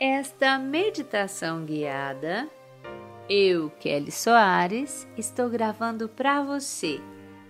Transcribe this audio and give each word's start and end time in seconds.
Esta 0.00 0.58
meditação 0.58 1.64
guiada, 1.64 2.50
eu, 3.28 3.70
Kelly 3.70 4.10
Soares, 4.10 5.06
estou 5.16 5.48
gravando 5.48 6.08
para 6.08 6.42
você 6.42 7.00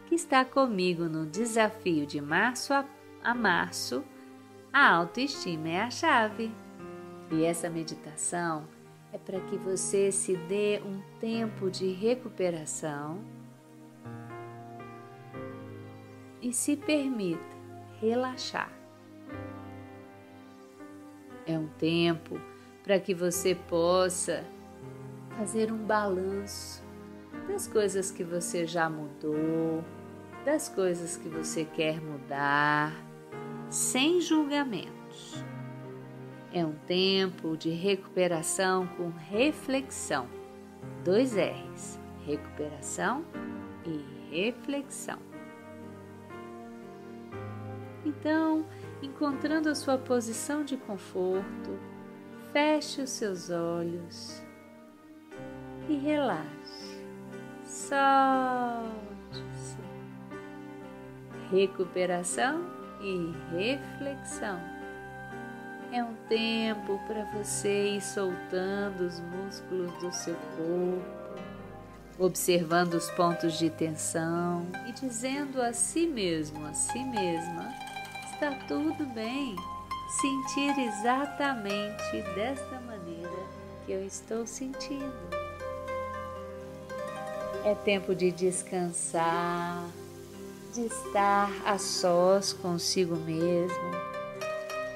que 0.06 0.14
está 0.14 0.44
comigo 0.44 1.04
no 1.04 1.24
desafio 1.24 2.04
de 2.04 2.20
março 2.20 2.74
a, 2.74 2.84
a 3.22 3.34
março. 3.34 4.04
A 4.70 4.90
autoestima 4.90 5.68
é 5.70 5.80
a 5.80 5.90
chave. 5.90 6.52
E 7.32 7.44
essa 7.44 7.70
meditação 7.70 8.68
é 9.10 9.16
para 9.16 9.40
que 9.40 9.56
você 9.56 10.12
se 10.12 10.36
dê 10.36 10.82
um 10.84 11.00
tempo 11.18 11.70
de 11.70 11.92
recuperação 11.92 13.24
e 16.42 16.52
se 16.52 16.76
permita 16.76 17.42
relaxar. 18.02 18.83
É 21.46 21.58
um 21.58 21.66
tempo 21.78 22.40
para 22.82 22.98
que 22.98 23.14
você 23.14 23.54
possa 23.54 24.44
fazer 25.36 25.72
um 25.72 25.78
balanço 25.78 26.82
das 27.48 27.66
coisas 27.66 28.10
que 28.10 28.24
você 28.24 28.66
já 28.66 28.88
mudou, 28.88 29.84
das 30.44 30.68
coisas 30.68 31.16
que 31.16 31.28
você 31.28 31.64
quer 31.64 32.00
mudar, 32.00 32.92
sem 33.68 34.20
julgamentos. 34.20 35.44
É 36.52 36.64
um 36.64 36.74
tempo 36.86 37.56
de 37.56 37.70
recuperação 37.70 38.86
com 38.96 39.10
reflexão. 39.10 40.28
Dois 41.04 41.34
R's: 41.34 41.98
recuperação 42.24 43.24
e 43.84 44.04
reflexão. 44.30 45.18
Então, 48.04 48.64
encontrando 49.04 49.68
a 49.68 49.74
sua 49.74 49.98
posição 49.98 50.64
de 50.64 50.76
conforto, 50.76 51.78
feche 52.52 53.02
os 53.02 53.10
seus 53.10 53.50
olhos 53.50 54.42
e 55.88 55.96
relaxe. 55.96 56.94
Solte-se. 57.64 58.84
Recuperação 61.50 62.64
e 63.00 63.32
reflexão. 63.54 64.58
É 65.92 66.02
um 66.02 66.14
tempo 66.28 66.98
para 67.06 67.24
você 67.26 67.96
ir 67.96 68.00
soltando 68.00 69.02
os 69.02 69.20
músculos 69.20 69.92
do 69.98 70.12
seu 70.12 70.34
corpo, 70.56 71.04
observando 72.18 72.94
os 72.94 73.10
pontos 73.12 73.58
de 73.58 73.70
tensão 73.70 74.66
e 74.88 74.92
dizendo 74.92 75.60
a 75.62 75.72
si 75.72 76.06
mesmo, 76.06 76.66
a 76.66 76.72
si 76.72 77.04
mesma, 77.04 77.72
está 78.34 78.50
tudo 78.66 79.06
bem. 79.06 79.54
Sentir 80.20 80.78
exatamente 80.78 82.22
desta 82.34 82.80
maneira 82.80 83.30
que 83.84 83.92
eu 83.92 84.04
estou 84.04 84.46
sentindo. 84.46 85.12
É 87.64 87.74
tempo 87.74 88.14
de 88.14 88.30
descansar, 88.30 89.82
de 90.74 90.86
estar 90.86 91.50
a 91.64 91.78
sós 91.78 92.52
consigo 92.52 93.16
mesmo. 93.16 93.94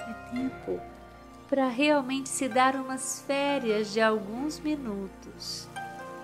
É 0.09 0.31
tempo 0.33 0.81
para 1.49 1.69
realmente 1.69 2.29
se 2.29 2.49
dar 2.49 2.77
umas 2.77 3.21
férias 3.27 3.93
de 3.93 4.01
alguns 4.01 4.61
minutos. 4.61 5.67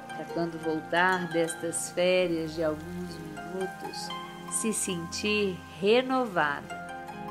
Para 0.09 0.25
quando 0.27 0.63
voltar 0.63 1.29
destas 1.31 1.91
férias 1.91 2.55
de 2.55 2.63
alguns 2.63 3.17
minutos, 3.17 4.09
se 4.53 4.73
sentir 4.73 5.59
renovada 5.81 6.84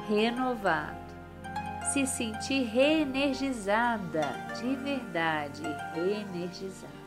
renovado, 0.07 0.97
se 1.91 2.05
sentir 2.05 2.63
reenergizada, 2.63 4.21
de 4.59 4.75
verdade 4.75 5.63
reenergizada. 5.93 7.03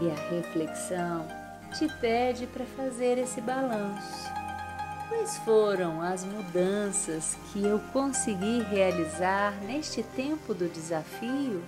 E 0.00 0.10
a 0.10 0.30
reflexão 0.30 1.26
te 1.78 1.88
pede 2.00 2.46
para 2.46 2.64
fazer 2.64 3.18
esse 3.18 3.40
balanço. 3.40 4.30
Quais 5.08 5.36
foram 5.38 6.00
as 6.00 6.24
mudanças 6.24 7.36
que 7.52 7.62
eu 7.62 7.78
consegui 7.92 8.62
realizar 8.62 9.52
neste 9.62 10.02
tempo 10.02 10.54
do 10.54 10.68
desafio? 10.68 11.62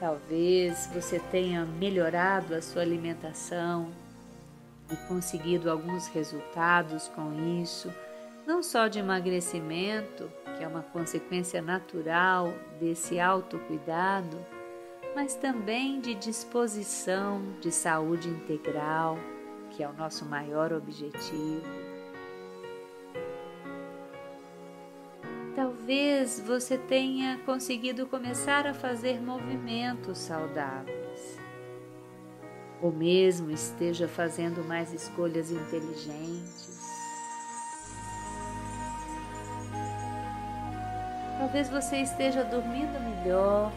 Talvez 0.00 0.88
você 0.92 1.18
tenha 1.30 1.66
melhorado 1.66 2.54
a 2.54 2.62
sua 2.62 2.80
alimentação, 2.80 3.90
e 4.90 4.96
conseguido 5.08 5.70
alguns 5.70 6.06
resultados 6.08 7.08
com 7.08 7.32
isso, 7.62 7.92
não 8.46 8.62
só 8.62 8.88
de 8.88 8.98
emagrecimento, 8.98 10.30
que 10.56 10.64
é 10.64 10.68
uma 10.68 10.82
consequência 10.82 11.62
natural 11.62 12.52
desse 12.78 13.20
autocuidado, 13.20 14.44
mas 15.14 15.34
também 15.34 16.00
de 16.00 16.14
disposição 16.14 17.42
de 17.60 17.70
saúde 17.70 18.28
integral, 18.28 19.18
que 19.70 19.82
é 19.82 19.88
o 19.88 19.92
nosso 19.92 20.24
maior 20.24 20.72
objetivo. 20.72 21.62
Talvez 25.54 26.40
você 26.40 26.78
tenha 26.78 27.38
conseguido 27.44 28.06
começar 28.06 28.66
a 28.66 28.74
fazer 28.74 29.20
movimentos 29.20 30.18
saudáveis 30.18 30.99
ou 32.82 32.90
mesmo 32.90 33.50
esteja 33.50 34.08
fazendo 34.08 34.66
mais 34.66 34.92
escolhas 34.92 35.50
inteligentes. 35.50 36.80
Talvez 41.38 41.68
você 41.68 41.96
esteja 41.96 42.44
dormindo 42.44 42.98
melhor, 43.00 43.72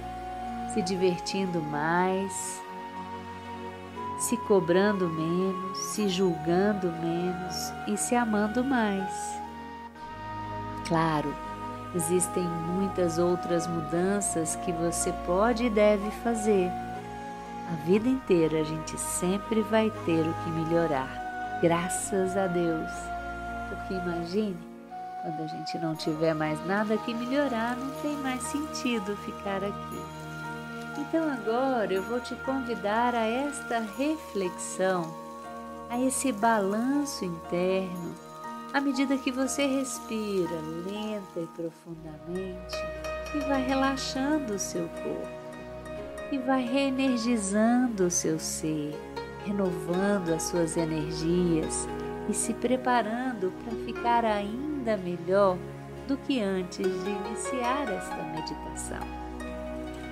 se 0.73 0.81
divertindo 0.81 1.61
mais, 1.61 2.61
se 4.19 4.37
cobrando 4.37 5.09
menos, 5.09 5.77
se 5.77 6.07
julgando 6.09 6.91
menos 6.91 7.73
e 7.87 7.97
se 7.97 8.15
amando 8.15 8.63
mais. 8.63 9.11
Claro, 10.87 11.33
existem 11.95 12.43
muitas 12.43 13.17
outras 13.17 13.65
mudanças 13.65 14.55
que 14.57 14.71
você 14.71 15.13
pode 15.25 15.65
e 15.65 15.69
deve 15.69 16.11
fazer 16.11 16.69
a 17.71 17.75
vida 17.85 18.09
inteira 18.09 18.61
a 18.61 18.63
gente 18.63 18.99
sempre 18.99 19.61
vai 19.61 19.89
ter 20.05 20.21
o 20.21 20.33
que 20.43 20.49
melhorar, 20.49 21.59
graças 21.61 22.35
a 22.35 22.47
Deus. 22.47 22.91
Porque 23.69 23.93
imagine, 23.93 24.57
quando 25.21 25.41
a 25.41 25.47
gente 25.47 25.77
não 25.77 25.95
tiver 25.95 26.33
mais 26.33 26.63
nada 26.67 26.97
que 26.97 27.13
melhorar, 27.13 27.75
não 27.75 27.89
tem 28.01 28.15
mais 28.17 28.43
sentido 28.43 29.15
ficar 29.17 29.63
aqui. 29.63 30.01
Então 30.97 31.31
agora 31.31 31.93
eu 31.93 32.03
vou 32.03 32.19
te 32.19 32.35
convidar 32.35 33.15
a 33.15 33.25
esta 33.25 33.79
reflexão, 33.97 35.11
a 35.89 35.99
esse 35.99 36.31
balanço 36.31 37.23
interno, 37.25 38.15
à 38.73 38.81
medida 38.81 39.17
que 39.17 39.31
você 39.31 39.65
respira 39.65 40.55
lenta 40.85 41.39
e 41.39 41.47
profundamente 41.55 42.75
e 43.33 43.39
vai 43.47 43.63
relaxando 43.63 44.53
o 44.53 44.59
seu 44.59 44.87
corpo 44.89 45.42
e 46.31 46.37
vai 46.37 46.63
reenergizando 46.63 48.05
o 48.05 48.11
seu 48.11 48.39
ser, 48.39 48.95
renovando 49.45 50.33
as 50.33 50.43
suas 50.43 50.77
energias 50.77 51.87
e 52.29 52.33
se 52.33 52.53
preparando 52.53 53.51
para 53.63 53.75
ficar 53.85 54.25
ainda 54.25 54.97
melhor 54.97 55.57
do 56.07 56.17
que 56.17 56.41
antes 56.41 56.85
de 56.85 57.09
iniciar 57.09 57.89
esta 57.91 58.23
meditação. 58.23 59.23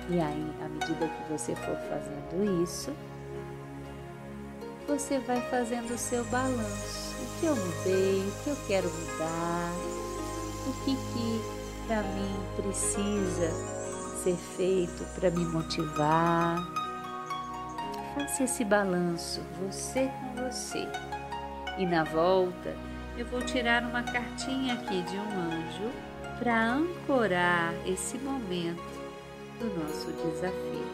E 0.08 0.20
aí, 0.20 0.52
à 0.64 0.68
medida 0.68 1.08
que 1.08 1.32
você 1.32 1.54
for 1.54 1.76
fazendo 1.88 2.62
isso, 2.62 2.92
você 4.86 5.18
vai 5.20 5.40
fazendo 5.42 5.94
o 5.94 5.98
seu 5.98 6.24
balanço. 6.26 7.12
O 7.22 7.40
que 7.40 7.46
eu 7.46 7.56
mudei, 7.56 8.20
o 8.20 8.44
que 8.44 8.50
eu 8.50 8.56
quero 8.66 8.90
mudar, 8.90 9.72
o 10.66 10.84
que, 10.84 10.96
que 10.96 11.86
para 11.86 12.02
mim 12.02 12.36
precisa 12.56 13.81
ser 14.22 14.36
feito 14.36 15.04
para 15.14 15.30
me 15.30 15.44
motivar. 15.44 16.56
Faça 18.14 18.44
esse 18.44 18.64
balanço, 18.64 19.42
você 19.60 20.08
com 20.20 20.42
você. 20.44 20.86
E 21.76 21.84
na 21.84 22.04
volta, 22.04 22.76
eu 23.16 23.26
vou 23.26 23.42
tirar 23.42 23.82
uma 23.82 24.02
cartinha 24.02 24.74
aqui 24.74 25.02
de 25.02 25.16
um 25.16 25.40
anjo 25.40 25.90
para 26.38 26.74
ancorar 26.74 27.74
esse 27.84 28.16
momento 28.18 28.80
do 29.58 29.66
nosso 29.80 30.12
desafio. 30.12 30.86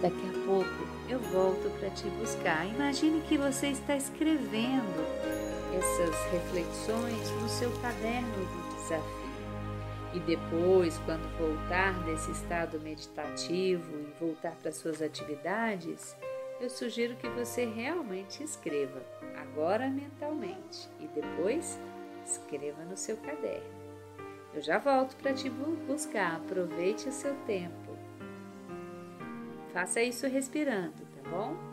Daqui 0.00 0.30
a 0.30 0.46
pouco 0.46 0.88
eu 1.10 1.20
volto 1.20 1.68
para 1.78 1.90
te 1.90 2.08
buscar. 2.20 2.66
Imagine 2.66 3.20
que 3.22 3.36
você 3.36 3.68
está 3.68 3.96
escrevendo 3.96 5.04
essas 5.76 6.32
reflexões 6.32 7.30
no 7.42 7.48
seu 7.48 7.70
caderno 7.80 8.46
do 8.46 8.76
desafio. 8.76 9.19
E 10.12 10.18
depois, 10.20 10.98
quando 11.04 11.28
voltar 11.38 11.92
desse 12.04 12.32
estado 12.32 12.80
meditativo 12.80 13.96
e 13.96 14.12
voltar 14.18 14.56
para 14.56 14.72
suas 14.72 15.00
atividades, 15.00 16.16
eu 16.60 16.68
sugiro 16.68 17.14
que 17.16 17.28
você 17.28 17.64
realmente 17.64 18.42
escreva, 18.42 19.00
agora 19.36 19.88
mentalmente, 19.88 20.88
e 20.98 21.06
depois 21.06 21.78
escreva 22.24 22.82
no 22.84 22.96
seu 22.96 23.16
caderno. 23.18 23.80
Eu 24.52 24.60
já 24.60 24.78
volto 24.78 25.14
para 25.16 25.32
te 25.32 25.48
buscar. 25.48 26.36
Aproveite 26.36 27.08
o 27.08 27.12
seu 27.12 27.34
tempo. 27.46 27.96
Faça 29.72 30.02
isso 30.02 30.26
respirando, 30.26 30.92
tá 30.92 31.30
bom? 31.30 31.69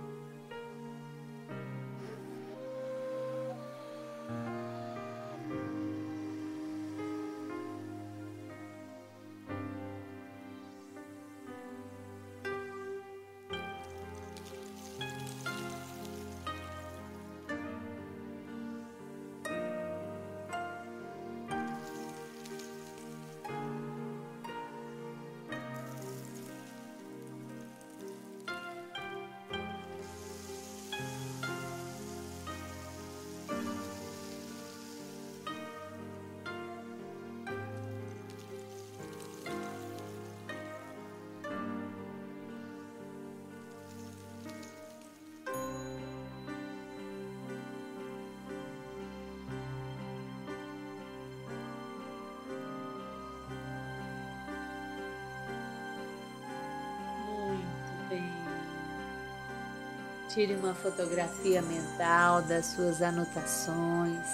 Tire 60.28 60.56
uma 60.56 60.74
fotografia 60.74 61.62
mental 61.62 62.42
das 62.42 62.66
suas 62.66 63.02
anotações, 63.02 64.28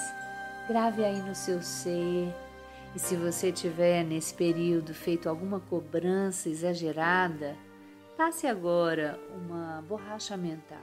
grave 0.68 1.06
aí 1.06 1.22
no 1.22 1.36
seu 1.36 1.62
ser. 1.62 2.34
E 2.96 3.00
se 3.00 3.16
você 3.16 3.52
tiver 3.52 4.04
nesse 4.04 4.34
período 4.34 4.92
feito 4.92 5.30
alguma 5.30 5.60
cobrança 5.60 6.50
exagerada, 6.50 7.56
passe 8.18 8.48
agora 8.48 9.20
uma 9.36 9.84
borracha 9.88 10.36
mental. 10.36 10.80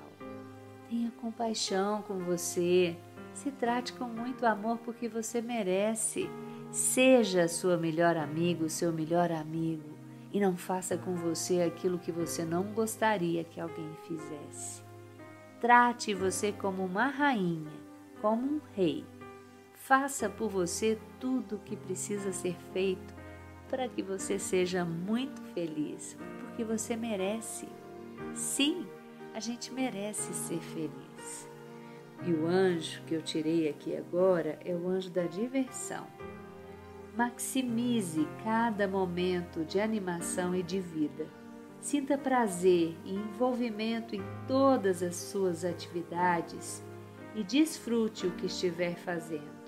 Tenha 0.89 1.11
compaixão 1.21 2.03
com 2.03 2.19
você, 2.21 2.97
se 3.35 3.51
trate 3.51 3.93
com 3.93 4.05
muito 4.05 4.47
amor 4.47 4.79
porque 4.79 5.09
você 5.09 5.43
merece. 5.43 6.31
Seja 6.71 7.49
sua 7.49 7.77
melhor 7.77 8.17
amigo, 8.17 8.69
seu 8.69 8.93
melhor 8.93 9.33
amigo 9.33 9.91
e 10.33 10.39
não 10.39 10.57
faça 10.57 10.97
com 10.97 11.17
você 11.17 11.63
aquilo 11.63 11.99
que 11.99 12.13
você 12.13 12.45
não 12.45 12.63
gostaria 12.63 13.43
que 13.43 13.61
alguém 13.61 13.91
fizesse. 14.07 14.90
Trate 15.61 16.15
você 16.15 16.53
como 16.53 16.83
uma 16.87 17.09
rainha, 17.09 17.71
como 18.23 18.47
um 18.47 18.61
rei. 18.75 19.05
Faça 19.75 20.27
por 20.27 20.49
você 20.49 20.99
tudo 21.21 21.57
o 21.57 21.59
que 21.59 21.77
precisa 21.77 22.33
ser 22.33 22.57
feito 22.73 23.15
para 23.69 23.87
que 23.87 24.03
você 24.03 24.39
seja 24.39 24.87
muito 24.87 25.43
feliz, 25.53 26.17
porque 26.41 26.65
você 26.65 26.97
merece. 26.97 27.69
Sim, 28.35 28.87
a 29.35 29.41
gente 29.41 29.71
merece 29.71 30.33
ser 30.33 30.61
feliz. 30.61 31.47
E 32.27 32.33
o 32.33 32.47
anjo 32.47 33.03
que 33.03 33.15
eu 33.15 33.21
tirei 33.21 33.69
aqui 33.69 33.95
agora 33.95 34.59
é 34.65 34.75
o 34.75 34.89
anjo 34.89 35.11
da 35.11 35.25
diversão. 35.25 36.07
Maximize 37.15 38.27
cada 38.43 38.89
momento 38.89 39.63
de 39.67 39.79
animação 39.79 40.55
e 40.55 40.63
de 40.63 40.81
vida 40.81 41.40
Sinta 41.81 42.19
prazer 42.19 42.95
e 43.07 43.15
envolvimento 43.15 44.15
em 44.15 44.23
todas 44.47 45.03
as 45.03 45.17
suas 45.17 45.65
atividades 45.65 46.83
e 47.35 47.43
desfrute 47.43 48.27
o 48.27 48.33
que 48.33 48.47
estiver 48.47 48.97
fazendo. 48.97 49.61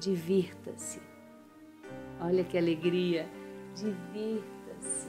Divirta-se. 0.00 1.00
Olha 2.20 2.42
que 2.42 2.58
alegria! 2.58 3.28
Divirta-se. 3.76 5.08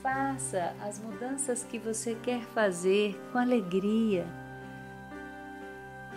Faça 0.00 0.76
as 0.80 1.00
mudanças 1.00 1.64
que 1.64 1.78
você 1.78 2.14
quer 2.22 2.42
fazer 2.42 3.18
com 3.32 3.38
alegria. 3.38 4.26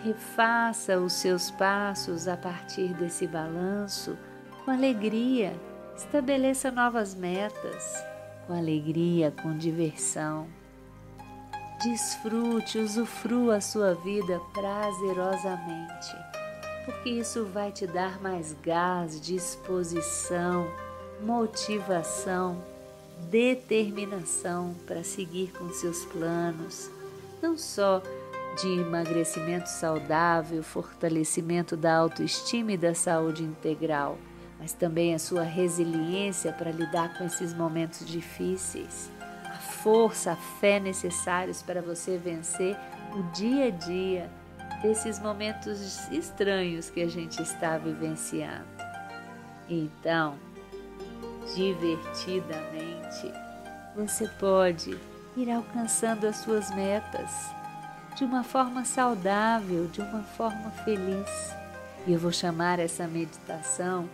Refaça 0.04 0.98
os 0.98 1.14
seus 1.14 1.50
passos 1.50 2.28
a 2.28 2.36
partir 2.36 2.94
desse 2.94 3.26
balanço 3.26 4.16
com 4.64 4.70
alegria. 4.70 5.52
Estabeleça 5.96 6.70
novas 6.70 7.14
metas 7.14 8.17
com 8.48 8.54
alegria, 8.54 9.30
com 9.42 9.56
diversão. 9.56 10.48
Desfrute, 11.84 12.78
usufrua 12.78 13.56
a 13.56 13.60
sua 13.60 13.94
vida 13.94 14.40
prazerosamente, 14.52 16.16
porque 16.84 17.10
isso 17.10 17.44
vai 17.44 17.70
te 17.70 17.86
dar 17.86 18.20
mais 18.20 18.56
gás, 18.64 19.20
disposição, 19.20 20.66
motivação, 21.20 22.60
determinação 23.30 24.74
para 24.86 25.04
seguir 25.04 25.52
com 25.52 25.68
seus 25.68 26.04
planos, 26.06 26.90
não 27.40 27.56
só 27.56 28.02
de 28.60 28.80
emagrecimento 28.80 29.68
saudável, 29.68 30.64
fortalecimento 30.64 31.76
da 31.76 31.96
autoestima 31.96 32.72
e 32.72 32.76
da 32.76 32.94
saúde 32.94 33.44
integral 33.44 34.18
mas 34.58 34.72
também 34.72 35.14
a 35.14 35.18
sua 35.18 35.42
resiliência 35.42 36.52
para 36.52 36.70
lidar 36.70 37.16
com 37.16 37.24
esses 37.24 37.54
momentos 37.54 38.06
difíceis, 38.06 39.10
a 39.44 39.58
força, 39.58 40.32
a 40.32 40.36
fé 40.36 40.80
necessários 40.80 41.62
para 41.62 41.80
você 41.80 42.18
vencer 42.18 42.76
o 43.14 43.22
dia 43.32 43.66
a 43.66 43.70
dia 43.70 44.30
desses 44.82 45.18
momentos 45.18 46.08
estranhos 46.10 46.90
que 46.90 47.00
a 47.00 47.08
gente 47.08 47.40
está 47.42 47.78
vivenciando. 47.78 48.66
Então, 49.68 50.36
divertidamente, 51.54 53.32
você 53.94 54.28
pode 54.38 54.98
ir 55.36 55.50
alcançando 55.50 56.26
as 56.26 56.36
suas 56.36 56.70
metas 56.74 57.30
de 58.16 58.24
uma 58.24 58.42
forma 58.42 58.84
saudável, 58.84 59.86
de 59.86 60.00
uma 60.00 60.22
forma 60.22 60.70
feliz. 60.84 61.54
E 62.06 62.12
eu 62.12 62.18
vou 62.18 62.32
chamar 62.32 62.78
essa 62.78 63.06
meditação 63.06 64.08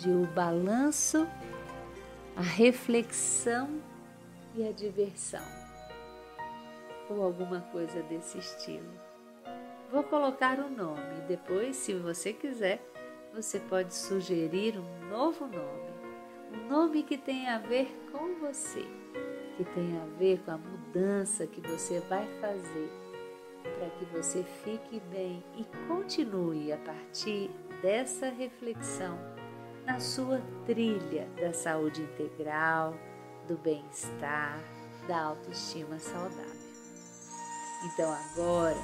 de 0.00 0.08
o 0.08 0.26
balanço, 0.28 1.28
a 2.34 2.40
reflexão 2.40 3.80
e 4.54 4.66
a 4.66 4.72
diversão, 4.72 5.44
ou 7.10 7.22
alguma 7.22 7.60
coisa 7.72 8.02
desse 8.04 8.38
estilo. 8.38 8.90
Vou 9.92 10.02
colocar 10.02 10.58
o 10.58 10.66
um 10.66 10.70
nome, 10.70 11.20
depois, 11.28 11.76
se 11.76 11.92
você 11.92 12.32
quiser, 12.32 12.82
você 13.34 13.60
pode 13.60 13.94
sugerir 13.94 14.78
um 14.78 15.08
novo 15.10 15.46
nome, 15.46 15.90
um 16.52 16.68
nome 16.68 17.02
que 17.02 17.18
tenha 17.18 17.56
a 17.56 17.58
ver 17.58 17.94
com 18.10 18.36
você, 18.36 18.86
que 19.58 19.64
tenha 19.74 20.02
a 20.02 20.18
ver 20.18 20.40
com 20.44 20.52
a 20.52 20.58
mudança 20.58 21.46
que 21.46 21.60
você 21.60 22.00
vai 22.00 22.26
fazer 22.40 22.90
para 23.62 23.90
que 23.90 24.04
você 24.06 24.42
fique 24.64 24.98
bem 25.10 25.44
e 25.58 25.64
continue 25.86 26.72
a 26.72 26.78
partir 26.78 27.50
dessa 27.82 28.30
reflexão 28.30 29.39
na 29.90 29.98
sua 29.98 30.40
trilha 30.66 31.26
da 31.40 31.52
saúde 31.52 32.00
integral, 32.02 32.94
do 33.48 33.56
bem-estar, 33.58 34.60
da 35.08 35.20
autoestima 35.20 35.98
saudável. 35.98 36.44
Então 37.84 38.08
agora, 38.12 38.76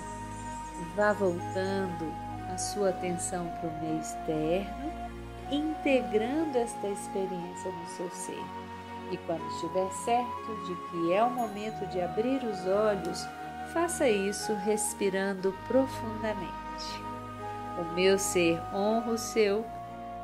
vá 0.97 1.13
voltando 1.13 2.13
a 2.53 2.59
sua 2.59 2.89
atenção 2.89 3.47
para 3.61 3.69
o 3.69 3.81
meio 3.81 4.01
externo, 4.01 4.93
integrando 5.53 6.59
esta 6.59 6.89
experiência 6.89 7.71
no 7.71 7.87
seu 7.97 8.11
ser. 8.11 8.45
E 9.13 9.17
quando 9.19 9.47
estiver 9.47 9.89
certo 10.05 10.67
de 10.67 10.75
que 10.91 11.13
é 11.13 11.23
o 11.23 11.31
momento 11.31 11.87
de 11.87 12.01
abrir 12.01 12.43
os 12.43 12.67
olhos, 12.67 13.25
faça 13.73 14.09
isso 14.09 14.53
respirando 14.55 15.55
profundamente. 15.69 16.51
O 17.79 17.95
meu 17.95 18.19
ser 18.19 18.61
honra 18.75 19.13
o 19.13 19.19
seu 19.19 19.65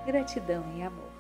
Gratidão 0.05 0.65
e 0.77 0.83
amor. 0.83 1.12